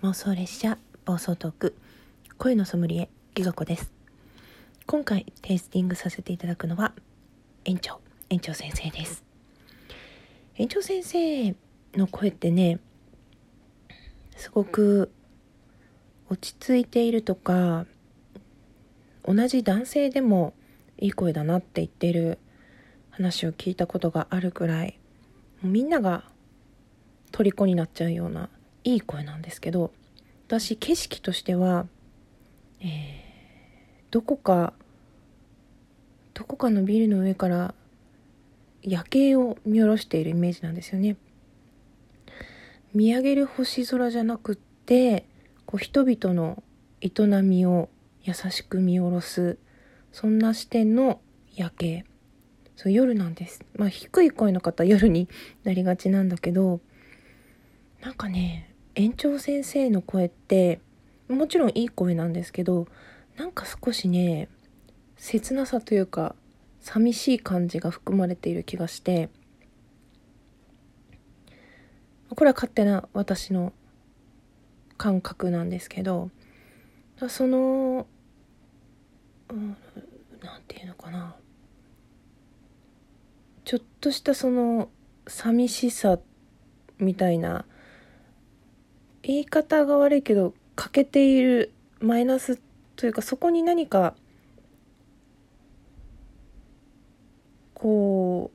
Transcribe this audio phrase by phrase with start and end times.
[0.00, 1.74] 妄想列車暴走トーク
[2.36, 3.90] 声のソムリエギガ子です。
[4.86, 6.92] 今回テイスティングさせていただくのは
[7.64, 8.00] 園長
[8.30, 9.24] 園長先生です。
[10.54, 11.52] 園長先生
[11.94, 12.78] の声ってね
[14.36, 15.10] すごく
[16.30, 17.84] 落ち着いているとか
[19.24, 20.54] 同じ男性でも
[20.98, 22.38] いい声だなって言っている
[23.10, 24.96] 話を聞いたことがあるくらい
[25.64, 26.22] みんなが
[27.32, 28.48] 虜になっちゃうような
[28.88, 29.92] いい声なんですけど
[30.46, 31.86] 私景色としては、
[32.80, 32.86] えー、
[34.10, 34.72] どこか
[36.32, 37.74] どこかのビルの上から
[38.82, 41.16] 夜景を見下ろしているイメージなんですよね。
[42.94, 45.26] 見上げる星空じゃなくって
[45.66, 46.62] こう人々の
[47.02, 47.10] 営
[47.42, 47.90] みを
[48.22, 49.58] 優しく見下ろす
[50.12, 51.20] そんな視点の
[51.54, 52.04] 夜景。
[52.74, 53.66] そう夜なんです。
[53.74, 55.28] まあ低い声の方夜に
[55.64, 56.80] なりがちなんだけど
[58.00, 60.80] なんかね園長先生の声って
[61.28, 62.88] もちろんいい声なんですけど
[63.36, 64.48] なんか少しね
[65.16, 66.34] 切なさというか
[66.80, 69.28] 寂しい感じが含まれている気がして
[72.34, 73.72] これは勝手な私の
[74.96, 76.30] 感覚なんですけど
[77.28, 78.04] その、
[79.50, 79.76] うん、
[80.42, 81.36] なんていうのかな。
[83.64, 84.88] ちょっとしたその
[85.26, 86.18] 寂しさ
[86.98, 87.64] みたいな
[89.28, 92.58] 言い方が悪いけど欠けているマイナス
[92.96, 94.14] というかそこに何か
[97.74, 98.50] こ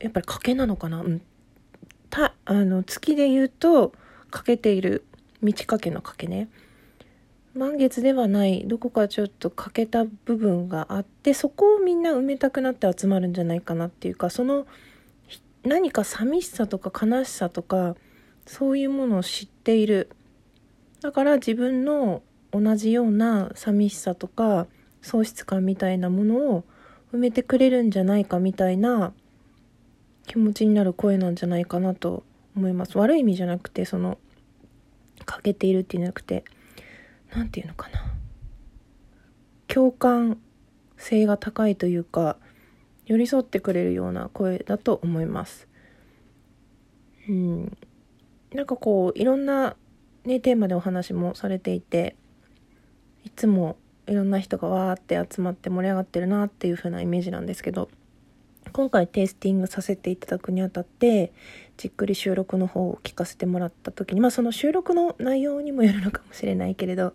[0.00, 1.22] うやっぱり賭けなのかな、うん、
[2.10, 3.94] たあの月で言うと
[4.30, 5.06] 欠けている
[5.40, 6.48] 満ち欠けの賭けね。
[7.54, 8.66] 満月ではない。
[8.66, 14.66] どこかちょっと欠けた部分があってそこをみんな埋めたくなって集まるんじゃないかなっていうかその
[15.64, 17.96] 何か寂しさとか悲しさとか
[18.46, 20.10] そういうものを知っている。
[21.00, 24.66] だから自分の同じような寂しさとか
[25.00, 26.64] 喪失感みたいなものを
[27.12, 29.12] 埋めてくれるんじゃないかみたいな
[30.26, 32.24] 気持ちになる声なんじゃないかなと
[32.56, 32.98] 思います。
[32.98, 34.18] 悪い意味じゃなくてその
[35.24, 36.44] 欠けているっていうんじゃなくて
[37.34, 38.04] 何て言うのかな。
[39.68, 40.38] 共感
[40.96, 42.36] 性が高いというか
[43.06, 45.68] 寄り添ってくれるような声だと思います。
[47.28, 47.76] うん、
[48.52, 49.76] なんかこういろんな、
[50.24, 52.16] ね、テーマでお話もされていて
[53.24, 53.76] いつも
[54.06, 57.88] いろんな人がわーって集まって盛り上がってるなっていう風なイメージなんですけど
[58.72, 61.32] 今回テイスティングさせていただくにあたって
[61.76, 67.14] じっくり収録の方を聞かせてもらった時にまあその収録の内容にもよるのかもしれないけれど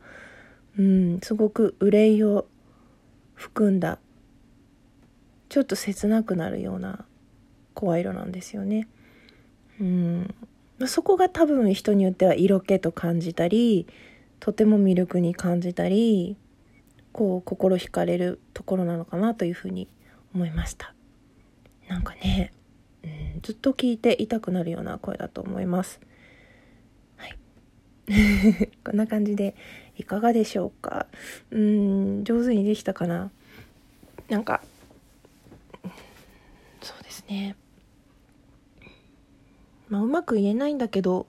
[0.77, 2.45] うんすごく憂いを
[3.33, 3.99] 含んだ
[5.49, 7.05] ちょっと切なくなるような
[7.73, 8.87] 声色なんですよね。
[9.79, 10.35] うん。
[10.85, 13.87] そこが多分人によっては色気と感じたり
[14.39, 16.37] とても魅力に感じたり
[17.11, 19.87] こう心惹かれるところなのかなというふうに
[20.35, 20.93] 思いました。
[21.87, 22.51] なんかね、
[23.03, 25.99] うん、ずっと聞いていたくなるような声だと思います。
[27.15, 27.37] はい。
[28.83, 29.55] こんな感じで
[29.97, 31.07] いかがでしょうか。
[31.49, 33.31] うん上手にできたかな。
[34.29, 34.56] なんか
[37.27, 37.55] ね
[39.89, 41.27] まあうまく言えないんだけど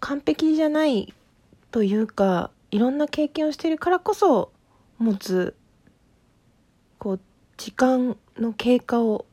[0.00, 1.12] 完璧じゃない
[1.70, 4.52] というかいろんな経験をしてるからこそ
[4.98, 5.56] 持つ
[6.98, 7.20] こう
[7.56, 9.26] 時間の経過を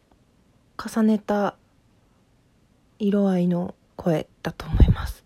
[0.77, 1.55] 重ねた
[2.99, 5.23] 色合いの声だと思います。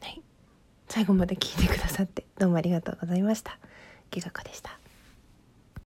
[0.00, 0.22] はい。
[0.88, 3.58] 最後まで聞いてくださってどうもありがとうございました。
[4.10, 4.83] ギガ子でした。